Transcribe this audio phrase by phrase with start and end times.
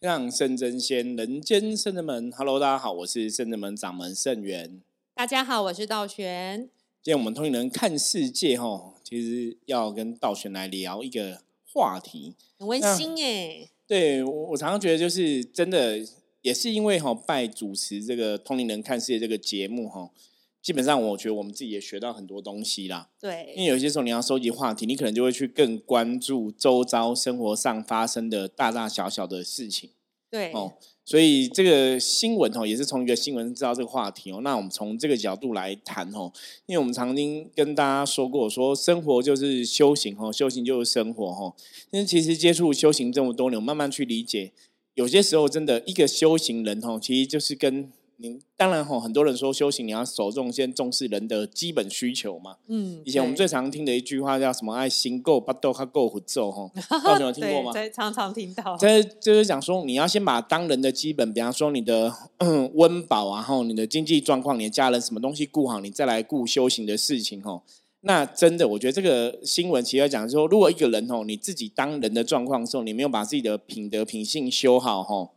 [0.00, 2.32] 让圣真仙，人间圣真门。
[2.32, 4.80] Hello，大家好，我是圣真门掌门圣元。
[5.12, 6.60] 大家好，我是道玄。
[7.02, 13.68] 今天我们通灵人看世界，哈，其实要跟道玄来聊一个话题，很温馨哎。
[13.86, 15.98] 对我，我常常觉得就是真的，
[16.40, 20.10] 也是因为哈拜主持这个通灵人看世界这个节目哈。
[20.62, 23.08] 基本上，我觉得我们自己也学到很多东西啦。
[23.18, 29.88] 对，因为有些时候你要收集话题，你可能就会去更关注周遭生活上发生的大大小小的事情。
[30.30, 30.74] 对哦，
[31.04, 34.40] 所以这个新闻哦，也是从一个新闻知道这个话题哦。
[34.44, 36.30] 那我们从这个角度来谈哦，
[36.66, 41.54] 因为我们曾经跟大家说过，说生活就是修行哦，修行就是生活哦。
[41.90, 44.52] 因为其实接触修行这么多年，我慢慢去理解，
[44.94, 47.90] 有些时候真的一个修行人哦，其实就是跟。
[48.22, 52.56] 你当然哈，很多人说修行你要首重先重视人的基本需求嘛。
[52.68, 54.74] 嗯，以前我们 最常听的一句话叫什么？
[54.74, 56.70] 爱心够，不斗他够不咒哈。
[57.02, 57.72] 大家有听过吗？
[57.72, 58.76] 对，常常听到。
[58.76, 62.12] 这就是讲说，你要先把当人的基本，比方说你的
[62.74, 67.62] 温饱啊，后你的经济状况，你的家人什么东西顾好，你再来顾修行的事情哈。
[68.02, 75.30] 那真的，我觉得这个新闻其实讲说，如果一个人哦，你自己当人的状况时候，你没有把自己的品德品性修好哈。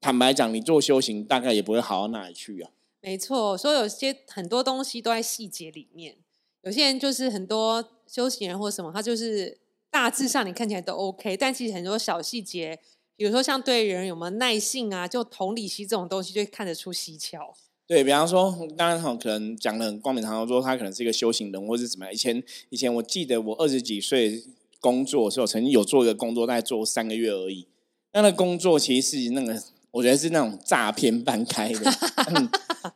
[0.00, 2.70] 坦白讲，你做修行大概也不会好到哪里去啊。
[3.00, 6.16] 没错，所以有些很多东西都在细节里面。
[6.62, 9.58] 有些人就是很多修行人或什么，他就是
[9.90, 12.78] 大致上你看起来都 OK，但其实很多小细节，
[13.16, 17.54] 比如说像对人有没有耐性啊，就同理心这种东西，就看得出蹊跷。
[17.86, 22.12] 对比方说，当然好，可能讲的很光明堂皇，说他可能是一个修行人，或是怎么样。
[22.12, 24.44] 以前以前我记得我二十几岁
[24.80, 27.66] 工作的时候，曾经有做一个工作，大概做三个月而已。
[28.12, 29.62] 那个工作其实是那个。
[29.98, 31.92] 我觉得是那种诈骗般开的，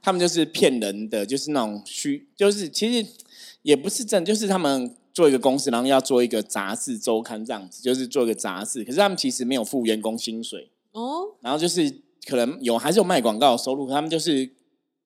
[0.00, 3.04] 他们就是骗人的，就是那种虚，就是其实
[3.62, 11.92] 也不是真，就是他们做一个公司，然后要做一个杂志周刊这样子，就是做一个杂志，可是他们其实没有付员工薪水哦，然后就是
[12.24, 14.48] 可能有还是有卖广告收入，他们就是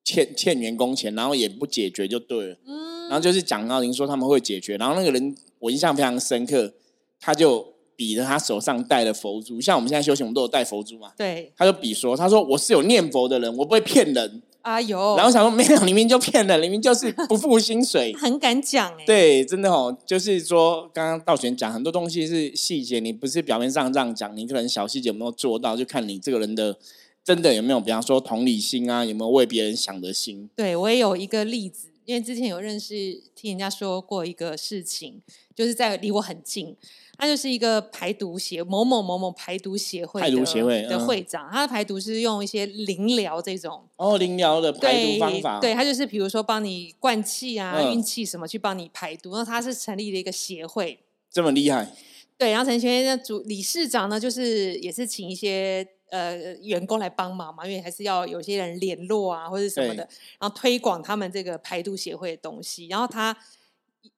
[0.05, 6.75] 欠欠员工钱，然后也不解决就对了，嗯，然后就是蒋高林说他们会解决，然后那个人我印象非常深刻，
[7.19, 7.76] 他就。
[7.97, 11.11] 比着他手上戴的佛珠，像我们现在修行，我们都有戴佛珠嘛。
[11.17, 14.43] 对，他就比说，他说我是有念佛的人，我不会骗人。
[14.61, 18.13] 啊有，然后想说没有，明明就骗人，明明就是不付薪水。
[18.19, 19.05] 很敢讲哎。
[19.07, 26.77] 对，真的哦，就是说刚刚道玄讲很多东西是细节，你不是表面上这样讲，你可能小细节有没有做到，就看你这个人的
[27.25, 30.51] 真的有没有，比方说同理心啊，有没有为别人想的心。
[30.57, 35.21] 对我也有一个例子，因为之前有认识，听人家说过一个事情，
[35.55, 36.75] 就是在离我很近。
[37.19, 50.99] 他就是一个排毒协某某某某排毒协会排毒协会的会长，他的排毒是用一些灵疗这种哦，灵疗的排毒方法，对他就是比如说帮你灌气啊、运气什么去帮你排毒，然后他是成立了一个协会，
[51.33, 51.91] 这么厉害，
[52.37, 60.09] 对，然后陈学的主理事长呢，就是也是请一些呃员工来帮忙嘛，因为还是要有些人联络啊或者什么的，
[60.39, 63.37] 然后推广他们这个排毒协会的东西，然后他。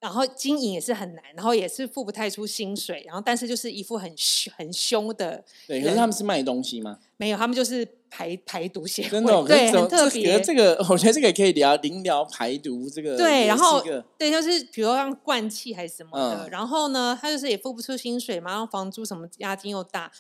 [0.01, 5.43] 然后经营也是很难，然后也是付不太出薪水，然后但是就是一副很凶很凶的。
[5.67, 6.99] 对，可是他们是卖东西吗？
[7.17, 9.09] 没有，他们就是排排毒协会。
[9.09, 10.39] 真的，对，很特别。
[10.43, 13.17] 这个我觉得这个可以聊灵疗排毒这个。
[13.17, 13.83] 对，然后
[14.19, 20.13] 对，就是比如像灌气还是什么的，然后呢，他就是也付不出薪水嘛，然后房租什么押金又大，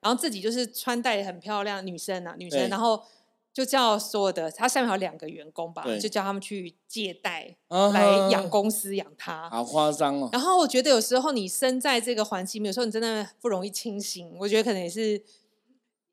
[0.00, 3.02] 然后自己就是穿戴很漂亮女生啊，女生，然后。
[3.50, 10.28] 就叫所有的，他下面有两个员工吧，就叫他们去借贷来养公司养他，好夸张哦。
[10.32, 14.32] 然后我觉得有时候你身在这个环境，有时候你真的不容易清醒。
[14.38, 15.20] 我觉得可能也是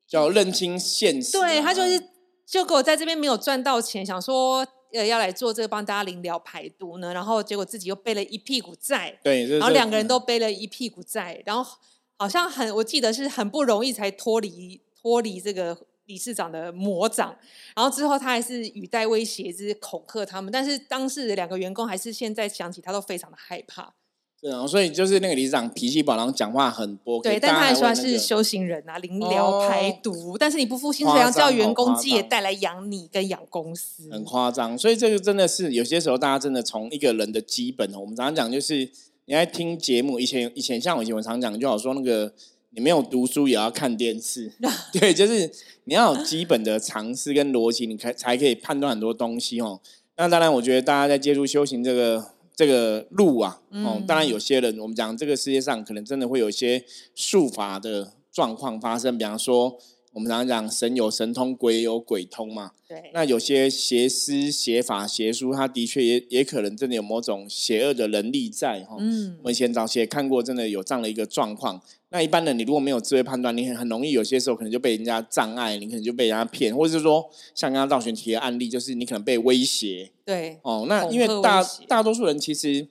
[0.07, 1.33] 叫认清现实。
[1.33, 2.01] 对他就是
[2.47, 11.77] 就给我在这边没有赚到钱，想说呃要来做这个帮大家临疗排毒呢，然后结果自己又背了一屁股债，对，然后两个人都背了一屁股债，然后
[12.17, 15.77] 好像很我记得是很不容易才脱离脱离这个。
[16.07, 17.35] 理事长的魔掌，
[17.75, 20.51] 然后之后他还是语带威胁，之恐吓他们。
[20.51, 23.91] 但是当时的两个员工还是现在想起他都非常的害怕。
[24.39, 27.19] 对啊，所以就是那个理事长脾气暴，然后讲话很波。
[27.23, 30.37] 对，但他还说他是修行人啊，灵疗排毒。
[30.37, 34.77] 但是你不付薪水，要叫员工借贷来养你跟养公司，很夸张。
[34.77, 38.91] 所以这个真的是有些时候，大家真的从一个人的基本，我们常常讲就是
[39.25, 42.33] 你在听节目，以前以前像我以前我常讲，就好说那个。
[42.77, 44.51] 你没有读书也要看电视，
[44.91, 45.49] 对，就是
[45.85, 49.79] 你要有基本的常识跟逻辑，你才才可以判断很多东西哦。
[50.17, 56.83] 那当然，我觉得大家在接触修行这个这个路啊，哦，当然有些人，我们讲这个世界上可能真的会有一些
[57.15, 59.79] 术法的状况发生，比方说
[60.15, 62.71] 我们常常讲神有神通，鬼有鬼通嘛。
[62.87, 63.11] 对。
[63.13, 68.95] 那有些邪师、邪法、邪术，他的确也也可能真的有某种邪恶的能力在哈。
[68.97, 69.37] 嗯。
[69.43, 71.81] 我以前早期也看过，真的有这样的一个状况。
[72.11, 80.09] 那一般人你如果没有智慧判断，你很很容易有些时候可能就被人家障碍，你可能就被人家骗，或者是说像刚刚道玄提的案例，就是你可能被威胁。
[80.23, 82.87] 对，哦，那因为大大多数人其实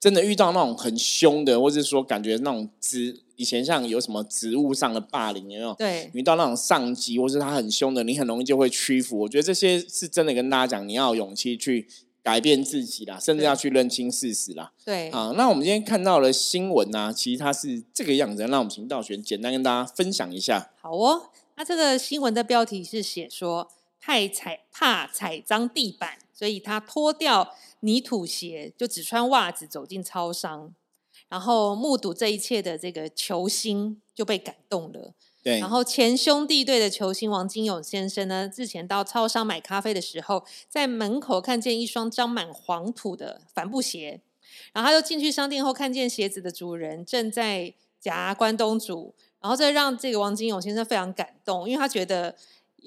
[0.00, 5.74] 真的遇到那种很凶的，或者是说感觉那种职以前像有什么职务上的霸凌，有没有？
[5.74, 9.18] 对，遇到那种上级或是他很凶的，你很容易就会屈服。
[9.18, 11.86] 我觉得这些是真的跟大家讲，你要有勇气去
[12.22, 14.72] 改变自己啦，甚至要去认清事实啦。
[14.84, 20.70] 对，啊，那我们今天看到了新闻呢，其实它是这个样子，那我们请道玄简单跟大家分享一下。
[20.80, 23.68] 好哦，那这个新闻的标题是写说，
[24.00, 30.74] 怕踩怕踩脏地板，所以他脱掉泥土鞋，就只穿袜子走进超商。
[31.28, 35.12] 然后目睹这一切的这个球星就被感动了。
[35.42, 35.58] 对。
[35.58, 44.20] 然后前兄弟队的球星王金勇先生呢，之前到超商买咖啡的时候，在门口看见一双沾满黄土的帆布鞋，
[44.72, 52.34] 然后他就进去商店后，看见鞋子的主人正在夹关东煮，然后这让这个王金勇先生非常感动，因为他觉得。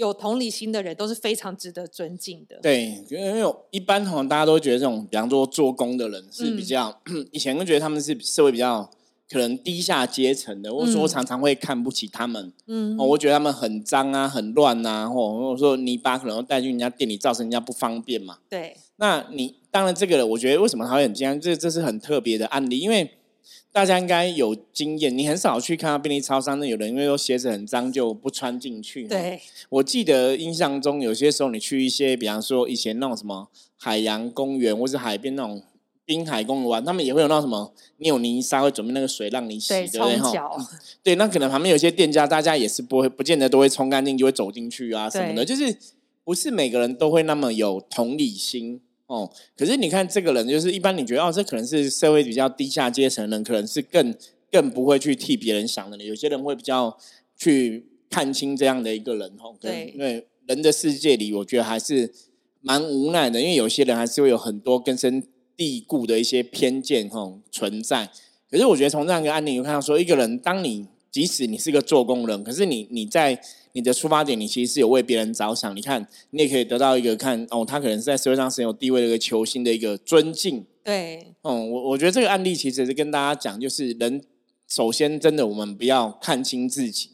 [0.01, 2.59] 有同理心的人都是非常值得尊敬的。
[2.59, 6.99] 对，因为一般可能大家都觉得这种，比方说做工的人是比较，
[7.31, 8.89] 以前都觉得他们是社会比较
[9.31, 12.51] 可能低下阶层的，或者说常常会看不起他们。
[12.65, 18.39] 嗯，我觉得他们很脏啊，很乱啊，或者说泥巴可能带进人家店里，造成人家不方便嘛。
[18.49, 21.39] 对，那你当然这个，我觉得为什么他会很惊讶？
[21.39, 23.11] 这这是很特别的案例，因为。
[23.73, 29.07] 大家应该有经验，你很少去看到便利超商，那有人因为说鞋子很脏就不穿进去。
[29.07, 29.39] 对，
[29.69, 33.47] 我记得印象中有些时候你去一些，比方说以前那种什么
[33.77, 35.63] 海洋公园或是海边那种
[36.03, 40.19] 滨海公园玩，他们也会有那什么，你有泥沙会准备那个水让你洗，对不对？
[41.01, 45.77] 对，那可能旁边有些店家，大家也是不会，不见得都会冲干净就会走进去啊什么的，就是
[46.25, 48.81] 不是每个人都会那么有同理心。
[49.11, 54.15] 哦，可是你看这个人，就是一般你觉得哦，这可能是社会比较低下阶层的人，可能是更
[54.49, 55.97] 更不会去替别人想的。
[55.97, 56.97] 有些人会比较
[57.37, 62.09] 去看清这样的一个人，哦，对，因为人的世界里，我觉得还是
[62.61, 65.21] 蛮无奈的，因为有些人还是会有很多根深
[65.57, 68.09] 蒂固的一些偏见，哈，存在。
[68.49, 73.41] 可是我觉得从这样一个案例，你看到说，一个人，当你即使你是个做工人，可是你你在。
[73.73, 75.75] 你的出发点，你其实是有为别人着想。
[75.75, 80.65] 你看，你也可以得到一个看哦，他可能是在社会上是有地位的一个球星的一个尊敬。
[80.83, 84.21] 对，嗯，我我觉得这个案例其实是跟大家讲，就是人
[84.67, 87.11] 首先真的我们不要看清自己，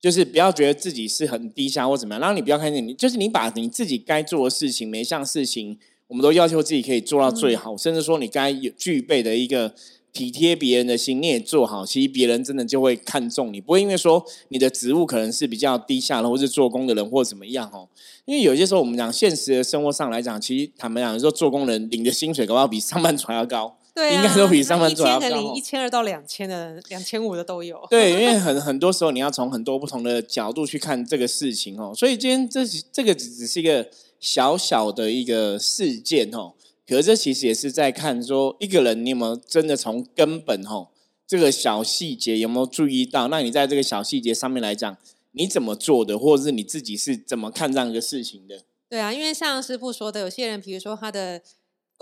[0.00, 2.20] 就是不要觉得自己是很低下或怎么样。
[2.20, 5.78] 然后你不要看见你，就是你把你自己该做的事情，每一项事情，
[6.08, 9.74] 我们都要求自己可以做到最好，甚至说你该有具备的一个。
[10.12, 17.88] 体贴别人的心，你也做好，其实别人真的就会看重你，不会因为说你的职务可能是比较低下的，或是做工的人或怎么样哦。
[18.26, 25.28] 因为有些时候我们讲现实的生活上来讲，其实坦白讲，有时候做工人领的薪水，搞不好比上班族还要高，对，应该都比上班族要高。
[25.28, 27.80] 领一千二到两千的，两千五的都有。
[27.88, 31.94] 对，因为很很多时候你要从很多不同的角度去看这个事情哦。
[31.96, 32.60] 所以今天这
[32.92, 33.88] 这个只只是一个
[34.20, 36.52] 小小的一个事件哦。
[36.92, 40.90] 可是这其实也是在看说一个人，你有没有真的从根本吼
[41.26, 43.28] 这个小细节有没有注意到？
[43.28, 44.98] 那你在这个小细节上面来讲，
[45.30, 48.64] 你怎么做的，或者是你自己是怎么看这样一个事情的？
[48.90, 51.40] 对啊，因为像师傅说的，有些人比如说他的。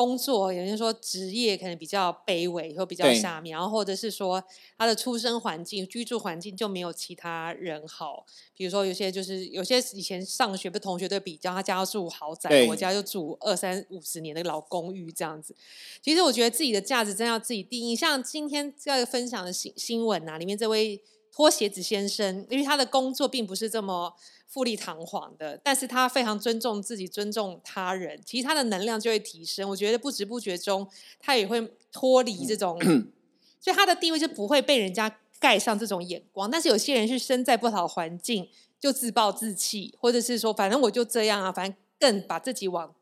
[0.00, 4.42] 工作，有人说职业可能比较卑微，或比较下面，然后或者是说
[4.78, 8.24] 他的出生环境、居住环境就没有其他人好。
[8.56, 15.54] 比如说有些就是有些以前上学的同学对比较，他家住豪宅，我家就住二三五十年的老公寓这样子。
[16.00, 17.94] 其实我觉得自己的价值真要自己定义。
[17.94, 20.98] 像今天这个分享的新新闻啊，里面这位
[21.32, 24.14] 脱鞋子先生，因为他的工作并不是这么。
[24.52, 29.68] 富丽堂皇的，但是他非常尊重自己，尊重他人，其实他的能量就会提升。
[29.68, 30.84] 我觉得不知不觉中，
[31.20, 32.76] 他也会脱离这种，
[33.62, 36.50] 所以他的地位就不会被人家盖上这种眼光。
[36.50, 38.48] 但是有些人是身在不好环境，
[38.80, 42.92] 就自暴自弃，或者是说，反正我就这样啊，反正更把自己往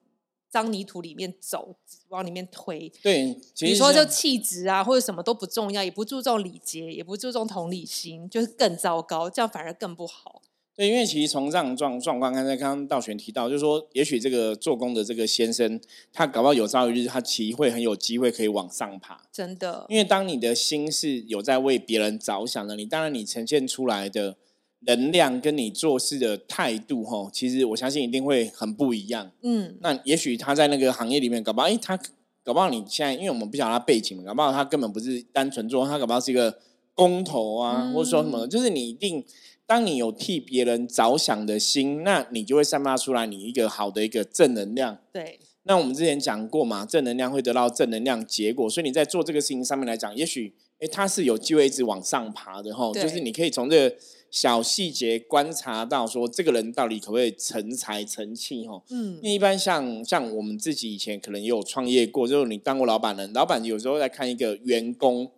[0.49, 1.77] 脏泥土里面走，
[2.09, 2.91] 往里面推。
[3.03, 10.43] 对，比如说就气质啊，或者什么都不重要，也不注重礼节，也不注重同理心，就是更糟糕，这样反而更不好。
[10.75, 15.81] 对，因为其实从这样状状况，刚才刚刚道玄提到，就是说，也许这个做工的这个先生，
[16.13, 19.21] 他搞不好有朝一日，他其实会很有机会可以往上爬。
[19.33, 24.37] 真的，因为当你的心是有在为别人着想的，你当然你呈现出来的
[24.81, 29.31] 能量跟你做事的态度，哈，其实我相信一定会很不一样。
[29.43, 31.99] 嗯，那也许他在那个行业里面，搞不好，哎，他
[32.43, 36.59] 搞不好你现在，因为我们不晓得他背景嘛，搞不好他根本不是单纯做，他搞不好是一个
[36.95, 39.25] 工头啊，或者说什么，就是你一定。
[39.69, 44.97] 当你有替别人着想的心，那你就会散发出来你一个好的一个正能量。
[45.13, 52.93] 对，那我们之前讲过嘛，正能量会得到正能量结果，所以你在做这个事情上面来讲，也许哎，他是有机会一直往上爬的哈。
[52.93, 53.97] 就是你可以从这个
[54.31, 58.81] 小细节观察到，说这个人到底可不可以成才成器哈。
[58.91, 65.31] 嗯，因为一般像像我们自己以前可能也有创业过，就是你当过老板的，老板有时候在看一个员工，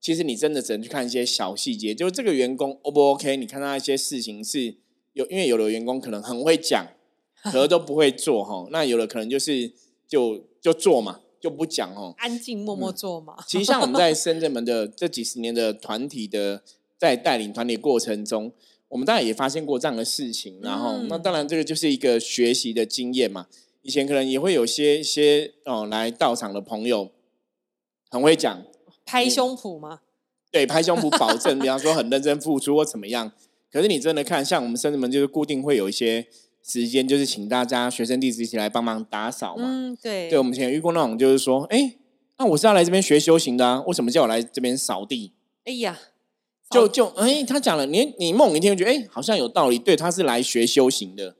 [0.00, 3.36] 其实你真的只能去看一些小细节，就是这个员工 O 不 OK？
[3.36, 4.76] 你看他一些事情是
[5.14, 6.86] 有，因为有的员工可能很会讲，
[7.50, 8.68] 可是都不会做哈。
[8.70, 9.72] 那有的可能就是
[10.06, 11.20] 就就做嘛。
[11.44, 13.36] 就不讲哦，安静默默做嘛。
[13.46, 16.62] 其实像我们在深圳门的这几十年的团体的
[16.96, 18.50] 在带领团体过程中，
[18.88, 20.58] 我们当然也发现过这样的事情。
[20.62, 23.46] 然后，那当然这个就是一个学习的经验嘛。
[23.82, 27.10] 以前可能也会有些些哦来到场的朋友
[28.08, 28.64] 很会讲，
[29.04, 30.00] 拍胸脯吗？
[30.50, 33.30] 对，拍胸脯保证，比方说很认真付出或怎么样。
[33.70, 36.26] 可是你真的看，像我们深圳门就是固定会有一些。
[36.66, 39.64] 时间就是请大家学生弟子一起来帮忙打扫嘛。
[39.66, 40.30] 嗯，对。
[40.30, 41.96] 对，我们以前遇过那种，就是说，哎，
[42.38, 45.32] 那我是要来这边学修行的啊，为什么叫我来这边扫地？
[45.64, 45.98] 哎呀，
[46.70, 49.78] 就就哎，他讲了，你你梦一天觉得哎，好像有道理。
[49.78, 51.36] 对，他是来学修行的。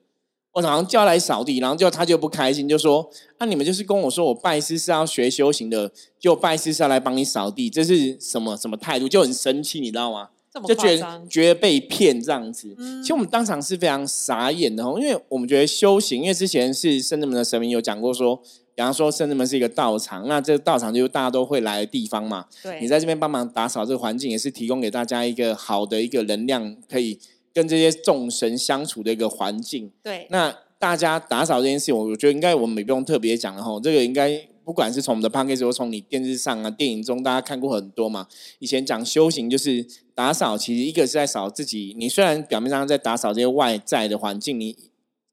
[0.52, 5.90] 我好像叫来扫地，然后就他就不开心，就说，那你们就是跟我说我拜师是要学修行的，
[6.20, 9.08] 就拜师是要来帮你扫地，这是什么什么态度？
[9.08, 10.28] 就很生气，你知道吗？
[10.66, 18.36] 就觉得觉得被骗这样子，其实我们当场是非常傻眼的哦，因为我们觉得修行，因为之前是圣智门的神明有讲过说，
[18.74, 22.46] 比方说圣智门是一个道场，那这个道场就是大家都会来的地方嘛。
[22.62, 27.18] 对，你在这边帮忙打扫这个环境，也是提供给大家一个好的一个能量，可以
[27.52, 29.90] 跟这些众神相处的一个环境。
[30.02, 34.46] 对，那大家打扫这件事情，我觉得应该我们也不用特别讲了哈，这个应该。
[34.64, 38.26] 不管是从我们的 p a c k a g e 或从你电视上啊、电影中，大家看过很多嘛。
[38.58, 41.94] 以前讲修行就是打扫，其实一个是在扫自己。
[41.98, 44.76] 你虽然表面上在打扫这些外在的环境，你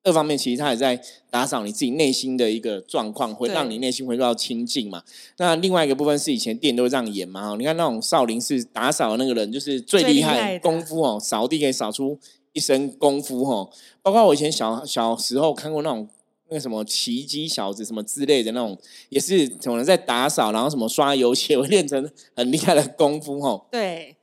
[0.03, 5.03] 二方面其实他也在打扫你自己内心的一个状况，会让你内心回到清净嘛。
[5.37, 7.55] 那另外一个部分是以前电影都这样演嘛。
[7.57, 12.19] 你看那种少林寺打扫的那个人，就是最厉害功夫哦，扫地可以扫出
[12.51, 13.69] 一身功夫哦。
[14.01, 16.09] 包括我以前小小时候看过那种。
[16.51, 18.77] 那个什么奇迹小子什么之类的那种，
[19.07, 23.65] 也是可能在打扫，然后什么刷油漆， 会练成很厉害的功夫哦。
[23.71, 24.17] 对，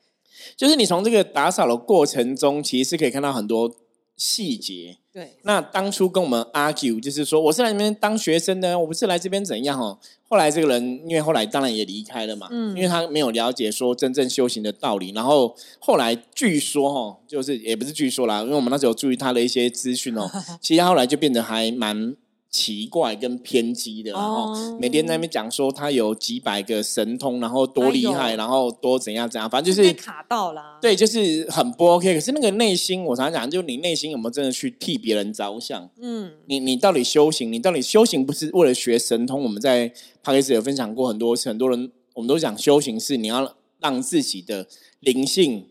[0.55, 3.75] 就是你从这个打扫的过程中，其实是可以看到很多
[4.19, 4.99] 细节。
[5.11, 9.99] 对，那当初跟我们 argue，就是说我是来这边当学生的，我不是来这边怎样哦。
[10.29, 15.13] 后来这个人，因为后来当然也离开了嘛，嗯，因为他没有了解说真正修行的道理。
[15.15, 22.15] 然后后来据说哦，就是也不是据说啦，因为我们那时候注意他的一些资讯哦， 其实后来就变得还蛮。
[22.51, 30.79] 奇怪跟偏激的，然后每天在那边讲说他有几百个神通，然后多厉害，然后多怎样怎样，反正就是卡到了。
[30.81, 32.15] 对，就是很不 OK。
[32.15, 35.91] 可是那个内心，我常常讲，就你内心有没有真的去替别人着想？
[36.01, 37.53] 嗯，你你到底修行？
[37.53, 39.43] 你到底修行不是为了学神通？
[39.43, 44.67] 我们在帕克斯有分享过很多次，很多人我们都讲修行是你要让自己的
[45.01, 45.67] 灵性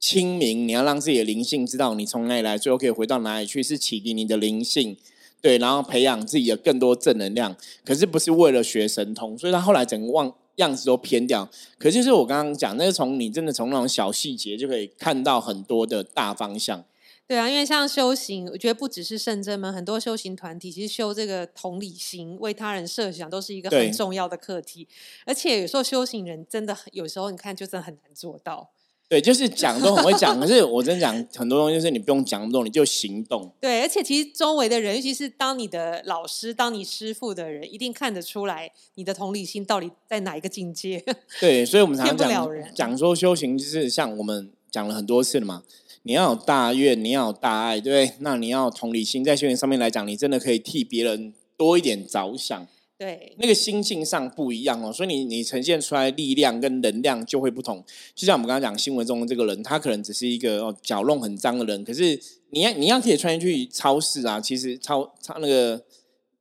[0.00, 4.96] 清明，你要让自己的灵性知道你从哪里来，最后可以回到哪里去，是启迪你的灵性。
[5.42, 11.50] 对，然后培养自己的更多正能量，可是不是为了学神通，所以他后来整个望样子都偏掉。
[11.78, 16.84] 可就是我刚刚讲，那是从你真的从那种小细节就可以看到很多的大方向。
[17.26, 24.86] 对啊，因为像修行，我觉得不只是圣真们，很多修行团体其实修这个同理心、为他人设想，都是一个很重要的课题。
[25.24, 28.70] 而且有时候修行人真的有时候你看，就真的很难做到。
[29.12, 33.52] 对，就是 讲都很会讲，可是我真讲很多东西，就是你不用讲那么多，你就行动。
[33.60, 41.04] 对，而且其实周围的人，尤其是当你的老师、当你师傅的人，一定看得出来你的同理心到底在哪一个境界。
[41.38, 45.62] 对，所以我们常讲讲说修行，就是像我们讲了很多次了嘛，
[46.04, 52.66] 你要有大愿，你要有大爱，对那你要同理心，在修行上面来讲，你真的可以替别人多一点着想。
[53.02, 57.84] 对，那个心境上不一样哦，所以你你呈现出来力量跟能量就会不同。
[58.14, 62.16] 就像我们刚刚讲新闻中的这个人，他可能只是一个哦脚弄很脏的人，可是
[62.50, 65.82] 你要你要可以穿去超市啊，其实超超那个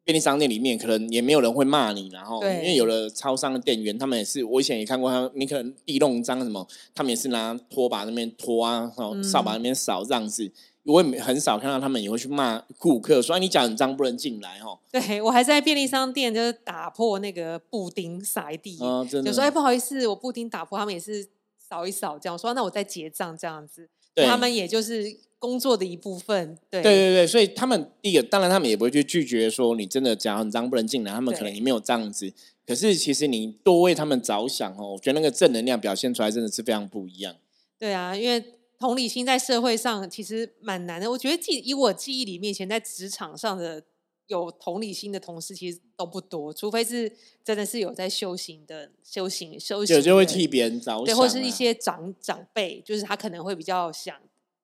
[0.03, 10.51] 便利商店里面，可能也没有人会骂你，然后因为有了超商的店员，他们也是我以前也看过，他你可能地弄脏什么，他们也是拿拖把那边拖啊，然后扫把那边扫这样子。
[10.83, 14.79] 我也很少看到他们也会去骂顾客，说你脚很脏不能进来哦。
[14.91, 18.79] 对我还在便利商店就是打破那个布丁撒一地，
[19.23, 21.27] 就说哎不好意思，我布丁打破，他们也是
[21.59, 23.89] 扫一扫这样说，那我再结账这样子。
[24.25, 26.57] 他们也就是工作的一部分。
[26.69, 32.33] 对对对对，所以他们第一个当然他们也不会去拒绝说你真的脚很脏不能进来，他们可能也没有这样子。
[32.65, 37.35] 可是其实你多为他们着想哦，我觉得那个正能量表现出来真的是非常不一样。
[37.77, 38.43] 对啊，因为。
[38.81, 41.09] 同理心在社会上其实蛮难的。
[41.09, 43.81] 我觉得记以我记忆里面，以前在职场上的
[44.27, 47.09] 有同理心的同事其实都不多，除非是
[47.43, 54.19] 真的是有在修行的修行修行，就会替别人着想，对，或是一些长长辈，就是他可能会比较想。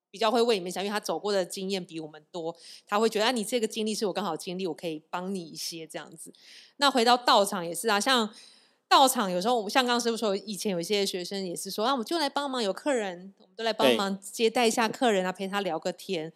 [0.10, 2.56] 比较会为你们想，因为他走过的经验比我们多，
[2.88, 6.34] 他会觉得啊，你这个经历是我刚好经历，我可以帮你一些这样子。
[6.78, 8.28] 那回到道场也是啊，像
[8.90, 16.34] 道场有时候我们像刚刚师傅说，以前有一些学生也是说啊，我就来帮忙，有客人我们都来帮忙接待一下客人啊，陪他聊个天。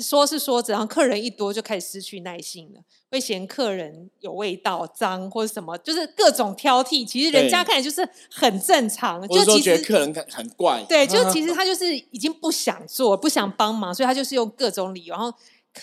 [0.00, 2.80] 说是说，只要客人一多，就开始失去耐心了，
[3.10, 7.04] 会嫌客人有味道、脏或者什么，就是各种挑剔。
[7.04, 10.84] 其实人家看就是很正常，就其实觉得客人很很怪。
[10.88, 15.16] 对，就其实 他就是已经不想做、不想帮忙，所以他就是用各种理由。
[15.16, 15.36] 然后，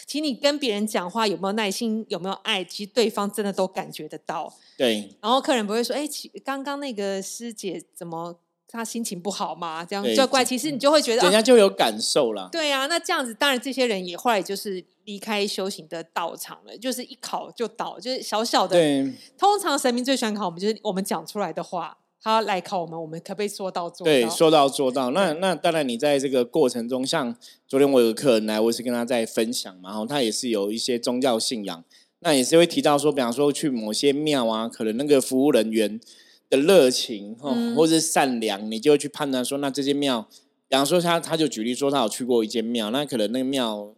[0.06, 4.54] 请你跟别人讲话有没有耐心、有没有爱，其实对方真的都感觉得到。
[4.78, 5.18] 对。
[5.22, 6.08] 然后客人不会说：“哎，
[6.44, 9.86] 刚刚那个师姐怎么？”她心情不好嘛？
[9.86, 12.50] 这样就怪，其实你就会觉得人家就有感受了。
[12.52, 18.75] 对啊，那这样子，当然这些人也后来就是离开修行的道场了，就是一考就倒，就是小小的。
[18.75, 24.12] 对，通常神明最喜欢考我们，就是我们讲出来的话，他来考我们，我们可不可以说到做到？
[24.12, 25.12] 对，说到做到。
[25.12, 27.36] 那那当然，你在这个过程中，像
[27.67, 31.84] 昨天我有个客人来，我是跟他在分享嘛，然后他也是有一些宗教信仰，
[32.22, 36.01] 那也是会提到说，比方说去某些庙啊，可能那个服务人员。
[36.48, 40.27] 的热情哈，或者是善良，你就会去判断说，那这间庙，
[40.67, 43.91] 比方说他他就举例说，他有去过一间庙，那可能那个庙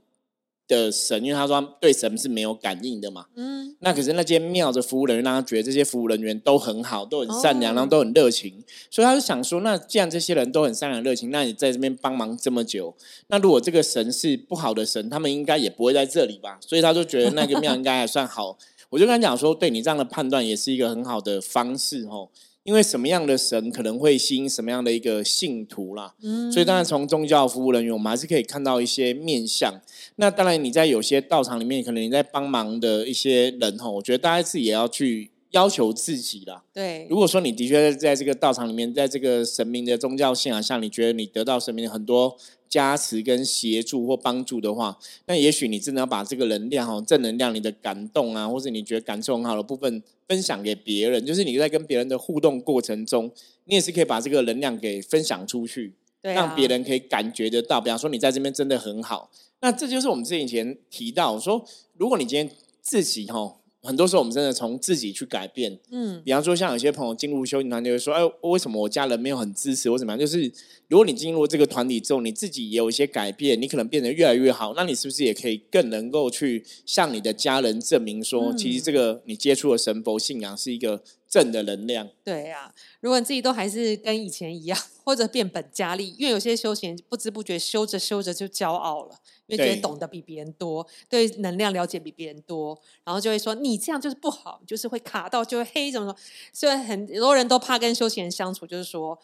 [0.67, 12.95] 的神，因为他说对神是没有感应的嘛，嗯，那可是那间庙的服务人员让他觉得这些服务人员都很好，都很善良，然后都很热情，所以他就想说，那既然这些人都很善良热情，那你在这边帮忙这么久，
[13.27, 16.59] 那如果这个神是不好的神，他们应该也不会在这里吧？
[16.61, 18.57] 所以他就觉得那个庙应该还算好。
[18.89, 22.29] 我就跟他讲说，对你这样的判断也是一个很好的方式哦，
[22.67, 29.73] 因为什么样的神可能会吸引什么样的一个信徒啦，嗯，所以当然从宗教服务人员，我们还是可以看到一些面相。
[30.17, 36.61] 那当然你在有些道场里面，可能你在帮忙的一些人哈，我觉得大家自己也要去要求自己啦。
[36.73, 42.37] 对，如果说你的确在这个道场里面，在这个神明的宗教信仰下，你觉得你得到神明很多。
[42.69, 51.25] 加持跟协助或帮助的话，那也许你真的要把这个能量哈，正能量、你的感动啊，或者你觉得感受很好的部分分享给别人。
[51.25, 53.31] 就是你在跟别人的互动过程中，
[53.65, 57.81] 你也是可以把这个能量给分享出去，让别人可以感觉得到。
[57.81, 59.29] 比方说，你在这边真的很好，
[59.61, 62.49] 那这就是我们之前提到说，如果你今天
[62.81, 63.57] 自己哈。
[63.87, 65.79] 很多时候，我们真的从自己去改变。
[65.89, 69.89] 嗯，比方说，像有些朋友进入修行团，就会说：“哎，为什么我家人没有很支持？
[69.89, 70.51] 我怎么样？”就是
[70.89, 82.09] 如果你进入这个团体之后，你自己也有一些改变，你可能变得越来越好，那你是不是也可以更能够去向你的家人证明说，其实这个你接触的神佛信仰是一个正的能量？
[82.23, 89.19] 对呀，如果你自己都还是跟以前一样，或者变本加厉，因为有些修行不知不觉修着修着就骄傲了。
[89.47, 96.19] 因为觉得懂得比别人多，对能量了解比别人多，然后就会说你这样就是不好，就是会卡到，就会黑怎么说？
[96.51, 99.17] 虽然很多人都怕跟修行人相处，就是说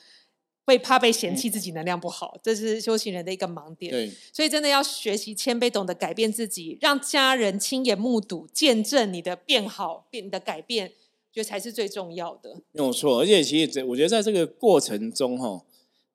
[0.66, 3.92] 会怕被嫌弃自己能量不好，这是修行人的一个盲点。
[3.92, 10.94] 对，所以真的要学习谦卑，懂得改变自己，让家人亲眼目睹、见证你的变好、变的改变，
[11.34, 12.54] 觉得才是最重要的。
[12.72, 15.63] 没有错，而且其实这我觉得在这个过程中，哈。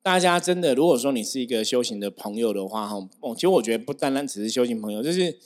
[0.00, 5.36] 大家真的，如果说你是一个修行的朋友的话，哈，哦，其实我觉得不单单只是修行朋友，就是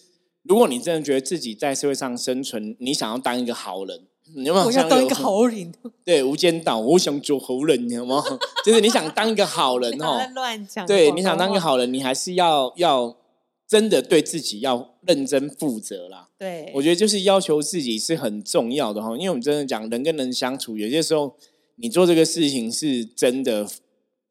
[0.42, 4.02] 如果你真的觉得自己在社会上生存，你想要当一个好人，
[4.36, 5.72] 你有没有想当一个好人？
[6.04, 8.22] 对，无间道，我想做好人，你有没有？
[8.64, 10.86] 就是你想当一个好人， 哈，乱讲。
[10.86, 13.16] 对，你想当一个好人，你还是要要
[13.72, 16.28] 真的对自己要认真负责啦。
[16.38, 21.34] 对，我觉得就是要求自己是很重要的哈，因为我们真的讲人跟人相处，有些时候
[21.76, 23.66] 你做这个事情是真的。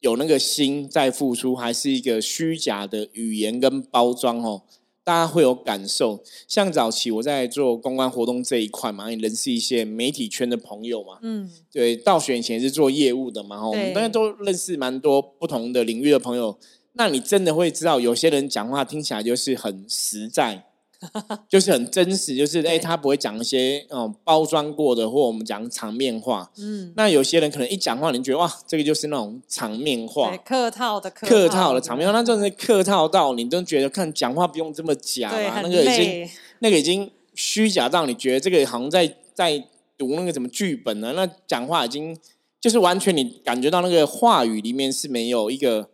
[0.00, 4.62] 有那个心在付出，还是一个虚假的语言跟包装哦？
[5.04, 6.24] 大家会有感受。
[6.48, 11.20] 像早期我在做公关活动这一块嘛，也认识一些媒体圈的朋友嘛。
[11.22, 16.58] 嗯，对，到选前是做业务的嘛，我们大家都认识蛮多不同的领域的朋友。
[16.94, 20.64] 那你真的会知道，有些人讲话听起来就是很实在。
[21.50, 26.48] 就是很真实，就是哎，他不会讲一些嗯包装过的，或我们讲场面话。
[26.56, 39.58] 嗯，那有些人可能一讲话，你觉得哇，这个就是那种场面话，客套的客套的场面话，那真的是客套到你都觉得看讲话不用这么假嘛，那个已经那个已经虚假到你觉得这个好像在在
[39.98, 41.12] 读那个什么剧本呢？
[41.16, 42.16] 那讲话已经
[42.60, 45.88] 就是完全你感觉到那个话语里面是没有一个。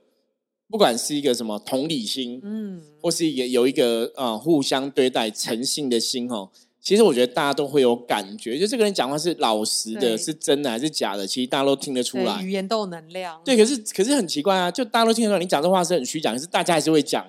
[0.70, 6.50] 不管是一个什么同理心，嗯，或是一个有一个啊互相对待诚信的心哦，
[6.80, 12.42] 其实我觉得大家都会有感觉，就这个人讲话是老实的，是真的还是假的，其实大家都听得出来。
[12.42, 13.40] 语言都有能量。
[13.44, 17.26] 对，可是可是很奇怪啊，就大家都听得出来，你讲这话是很虚假，可是大家还是会讲，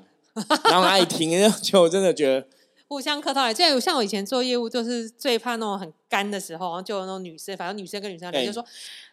[0.65, 2.45] 然后爱听，就真的觉得
[2.89, 3.53] 互相客套来。
[3.53, 8.65] 就像我以前做业务，就是最怕那种很干的时候，然后就有那种女生，反正女生跟女生聊，就说。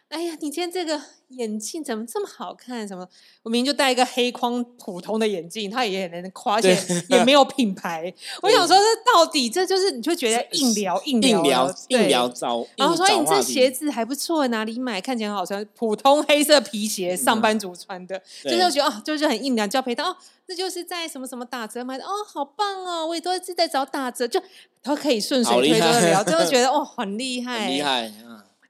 [0.09, 2.87] 哎呀，你今天这个眼镜怎么这么好看？
[2.87, 3.05] 什么？
[3.43, 6.77] 我明明就戴一个黑框普通的眼镜，他也能夸，且
[7.09, 8.13] 也没有品牌。
[8.41, 15.01] 我想说，这到底这就是你就觉得硬聊硬聊硬聊招，然后说你这鞋子还不错，哪里买？
[15.01, 20.15] 看起来很好穿，普通黑色皮鞋，上班族穿的，就是觉得哦，就是很硬聊，就要陪他哦，
[20.45, 24.41] 那就是在什么什么打折买的哦，好棒哦，我也都是在找打折，就
[24.81, 28.09] 他可以顺水推舟的聊，就会觉 得哦，很厉害，厉害。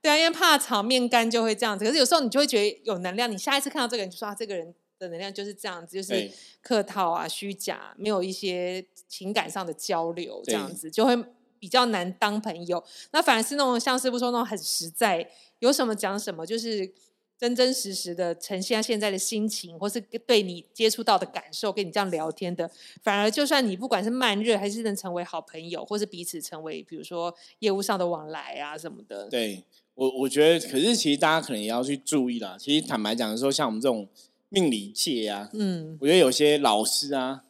[0.08, 1.84] 对啊，因为怕场面干就会这样子。
[1.84, 11.14] 可是有时候你就会觉得有能量，你下一次看到这个人就说啊，这个人的能量就是这样子，就是客套啊、虚假，没有一些情感上的交流，这样子就会
[11.60, 12.82] 比较难当朋友。
[13.12, 16.90] 那反而是那种像师傅说那种很实在，有什么讲什么，就是
[17.38, 22.72] 真真实实的呈现他现在的心情，或是对你接触到的感受，跟你这样聊天的，
[23.04, 29.66] 反而就算你不管是慢热，还是能成为好朋友，或是彼此成为比如说业务上的往来啊什么的，对。
[29.98, 32.56] 我我觉得，可是其实大家可能也要去注意啦。
[32.60, 34.08] 其实坦白讲，说像我们这种
[34.50, 37.42] 命理界啊，嗯，我觉得有些老师啊，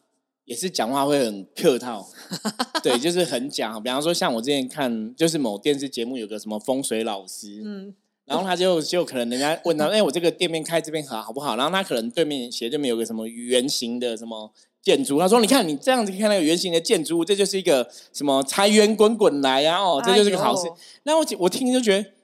[0.46, 2.08] 也是讲话会很客套，
[2.82, 3.82] 对，就是很讲。
[3.82, 11.54] 比方说，像我之前看，就是某电视节目有个什么风水老师，嗯，然后他就就可能人家问他，哎，我这个店面开这边好好不好？
[11.54, 20.66] 然后他可能对面斜对面有个什么圆形的什么建筑，他说，你看你这样子看那个圆形的建筑物，这就是一个什么财源滚滚来呀，哦，这就是个好事。
[21.02, 22.17] 那我我听就觉得。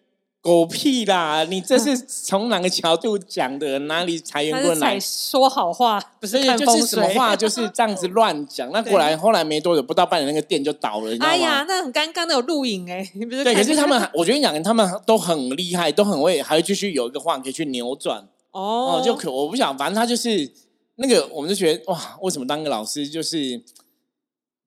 [0.44, 1.42] 狗屁啦！
[1.44, 3.78] 你这是从哪个角度讲的？
[3.78, 5.00] 哪里财源棍来？
[5.00, 8.68] 说好话不是就是什么话就是这样子乱讲。
[8.70, 11.16] 那过来后来没多久，不到半年，那个店就倒了。
[11.20, 13.42] 哎呀，那很尴尬，那有录影哎， 不是？
[13.42, 18.28] 对，可是他们，我觉得讲他们都很厉害，都很会，还会继续有一个话可以去扭转。
[18.50, 20.52] 哦，就可我不想，反正他就是
[20.96, 23.62] 那个，我们就觉得哇，为什么当个老师就是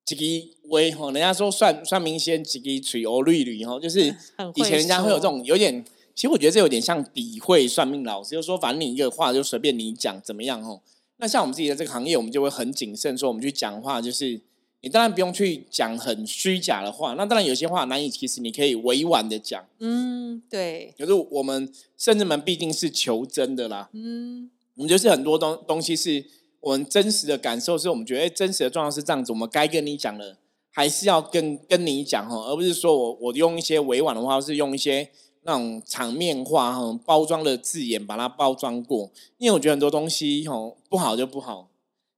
[0.03, 0.23] 这个？
[0.69, 4.05] 微哈，人家说算算命先几个吹欧绿绿哈，就是
[4.55, 5.83] 以前人家会有这种有点，
[6.15, 10.81] 其实我觉得这有点像诋毁算命老师，就说反正你一个话就随便你讲怎么样哦。
[11.17, 14.39] 那像我们自己的这个行业，我们就会很谨慎，说我们去讲话，就是
[14.81, 20.93] 你当然不用去讲很虚假的话，那当然有些话难以，其实你可以委婉的讲，嗯，对。
[20.97, 26.23] 可是我们甚至们毕竟是求真的啦，嗯，我们就是很多东东西是
[26.59, 30.37] 我们真实的感受，是我们觉得真实的状况是这样子，我们该跟你讲的。
[30.77, 35.09] 还是要跟跟你讲哈，而不是说我我用一些委婉的话，是用一些
[35.41, 39.09] 那种场面化哈包装的字眼把它包装过。
[39.39, 40.53] 因为我觉得很多东西哈
[40.87, 41.71] 不好就不好，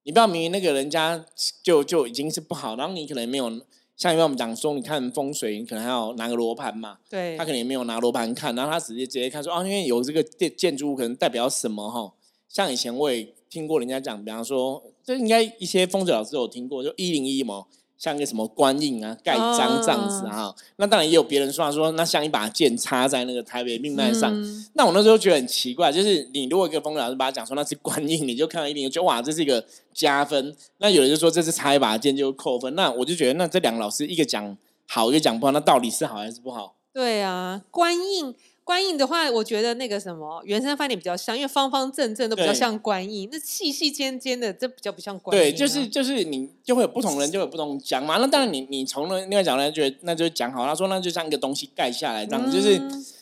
[0.04, 1.24] 你不要明明那个人家
[1.63, 3.50] 就就已经是不好，然后你可能没有
[3.95, 12.13] 像因为我们讲说，你看风水，你可能还要拿个罗盘嘛，对，他可能也没有拿罗盘看，然后他直接直接看说啊，因为有这个建建筑物可能代表什么哈。
[12.50, 17.63] 像以前我也听过人家讲，比方说，这应该一些风水老师有听过，就一零一嘛。
[18.00, 24.34] 像个什么官印啊、盖章这样子哈，那当然也有别人说说，那像一把剑插在那个台北命脉上。
[24.74, 30.56] 那我那时候觉得很奇怪，就是你如果一个风水老师把他讲说那是官印，你就看到一定就哇，这是一个加分。
[30.78, 32.74] 那有人就说这是插一把剑就扣分。
[32.74, 34.58] 那我就觉得，那这两个老师一个讲
[34.88, 36.76] 好，一个讲不好，那到底是好还是不好？
[36.94, 38.34] 对啊，官印。
[38.69, 45.43] 观音的话，我觉得那个什么原生饭店比较像，因为方方正正都比较像观音，那细细尖尖的这比较不像观音。
[45.43, 48.17] 对，就是就是你就会有不同人就有不同讲嘛。
[48.17, 52.79] 那当然你你从另外角度来觉得那就讲好，他说那就像一个东西盖下来这样，就是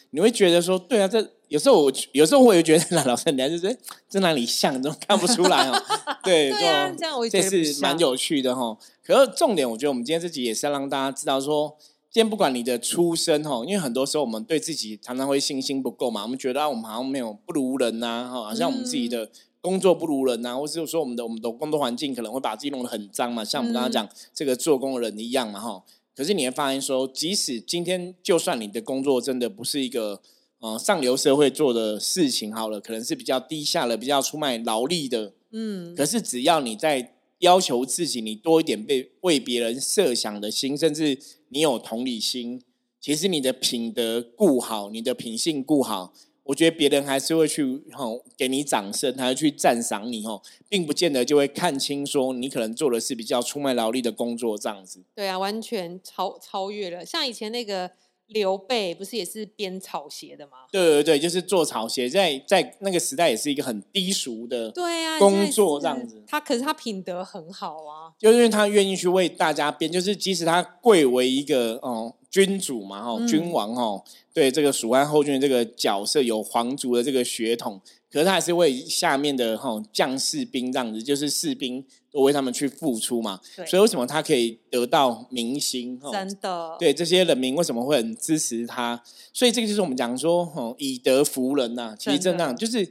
[0.10, 3.74] 你会觉得说对啊，这有时候我有时候我也觉得那 老师家就是
[4.10, 5.82] 这哪里像，怎么看不出来哦？
[6.26, 8.78] 对， 对啊，这样我这是蛮有趣的哈。
[9.02, 11.78] 可是重点，我觉得我们今天这集也是要让大家知道说。
[12.18, 19.30] 今天不管你的出身哈，因为很多时候我们对自己常常会信心不够嘛，我们觉得我们好像没有不如人呐哈，好像我们自己的
[19.62, 25.84] 工作不如人呐，或是说我们的我们的工作环境可能会把自己弄得很脏嘛，像我们刚刚讲这个做工的人一样嘛哈。
[26.16, 30.20] 可是你会发现说，即使今天就算你的工作真的不是一个
[30.58, 37.14] 呃上流社会做的事情好了，可能是比较低下的、比较出卖劳力的，嗯，可是只要你在。
[37.42, 42.62] 要求自己，你多一点被为别人设想的心，甚至你有同理心。
[43.00, 55.04] 其实你的品德顾好，你的品性顾好，我觉得别人还是会去吼给你掌声，还会去赞赏你吼，并不见得就会看清说你可能做的是比较出卖劳力的工作这样子。
[55.16, 57.92] 对啊，完全超超越了，像以前那个。
[58.28, 60.68] 刘备不是也是编草鞋的吗？
[60.72, 66.22] 对对对，就是做草鞋，在在那个时代也是一个很低俗的对啊工作这样子。
[66.28, 83.40] 他可是他品德很好啊，就因为他愿意去为大家编，就是即使他贵为一个哦君主嘛哈君王哦，对这个蜀汉后郡这个角色有皇族的这个血统，可是他还是为下面的哈将士兵这样子，就是士兵都为他们去付出嘛。
[83.68, 86.00] 所以为什么他可以得到民心？
[86.12, 89.04] 真的，对这些人民为什么会很支持他？
[89.34, 91.96] 所以这个就是我们讲说，哈，以德服人呐。
[91.98, 92.90] 其实真的就是。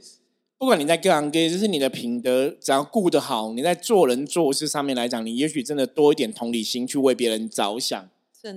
[0.59, 8.09] 不管你在各行各业，就是你的品德，只要顾得好，你在做人做事上面来讲，你也许真的多一点同理心，去为别人着想，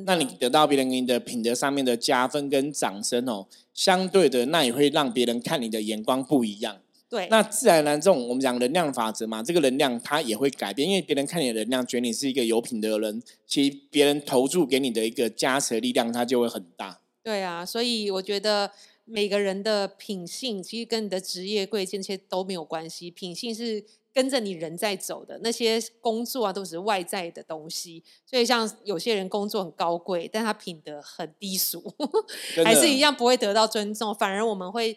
[0.07, 6.81] 那你得到别人给你的品德上面的加分跟掌声哦，相对的，那也会让别人看你的眼光不一样。
[7.09, 17.01] 对，那自然而然，这种我们讲能量法则嘛，这个能量它也会改变，因为别人看你的能量，觉得你是一个有品德的人，其实别人投注给你的一个加持力量，它就会很大。
[17.23, 18.71] 对啊，所以我觉得。
[19.07, 25.39] 每个人的品性其实跟你的职业贵贱些都没有关系，品性是跟着你人在走的。
[25.43, 31.83] 那些工作啊都是外在的东西，所以像有些人工作很高贵，但他品德很低俗，
[32.65, 34.15] 还是一样不会得到尊重。
[34.15, 34.97] 反而我们会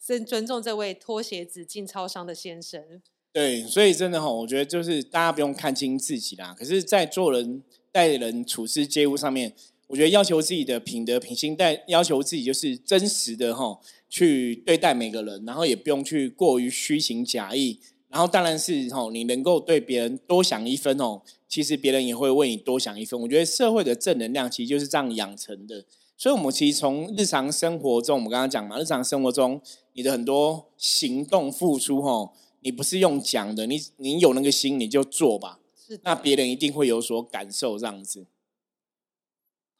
[0.00, 3.02] 尊尊重这位脱鞋子进超商的先生。
[3.32, 6.54] 对，所以真的哈，我觉得就是大家不用看清自己啦。
[6.56, 9.54] 可是，在做人、待人、处事、接物上面。
[9.88, 17.78] 我觉得要求自己的品德品性，但要求自己就是真实的哈，去对待每个人，然后也不用去过于虚情假意。
[18.14, 23.20] 然后当然是吼，你能够对别人多想一分哦，其实别人也会为你多想一分。
[23.20, 25.84] 我觉得社会的正能量其实就是这样养成的。
[26.16, 29.60] 所以，我们其实从日常生活中，我们刚刚讲嘛，日常生活中
[29.94, 35.58] 你的很多行动付出吼，你不是用讲的，你你有那个心你就做吧，
[36.04, 38.26] 那别人一定会有所感受这样子。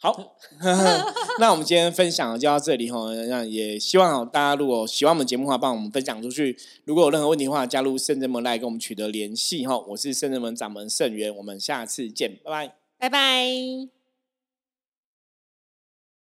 [0.04, 0.36] 好，
[1.40, 3.10] 那我们今天分享就到这里哈。
[3.26, 6.54] 那也希望大家如果喜欢我们节目的话，帮我们分享出去。
[6.84, 9.78] 如果有任何问题的话，加入圣人门来跟我们取得联系哈。
[9.78, 13.93] 我是圣人门掌门圣元，我们下次见，拜拜，拜拜。